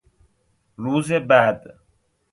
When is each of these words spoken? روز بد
روز 0.77 1.11
بد 1.13 1.79